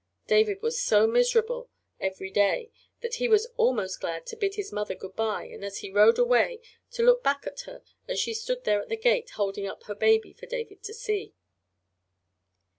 David 0.25 0.63
was 0.63 0.81
so 0.83 1.05
miserable 1.05 1.69
every 1.99 2.31
day 2.31 2.71
that 3.01 3.17
he 3.17 3.27
was 3.27 3.45
almost 3.55 4.01
glad 4.01 4.25
to 4.25 4.35
bid 4.35 4.55
his 4.55 4.71
mother 4.71 4.95
good 4.95 5.15
by, 5.15 5.43
and 5.43 5.63
as 5.63 5.81
he 5.85 5.91
rode 5.91 6.17
away, 6.17 6.59
to 6.93 7.03
look 7.03 7.21
back 7.21 7.45
at 7.45 7.59
her 7.67 7.83
as 8.07 8.19
she 8.19 8.33
stood 8.33 8.63
there 8.63 8.81
at 8.81 8.89
the 8.89 8.97
gate 8.97 9.29
holding 9.35 9.67
up 9.67 9.83
her 9.83 9.93
baby 9.93 10.33
for 10.33 10.47
David 10.47 10.81
to 10.85 10.95
see. 10.95 11.35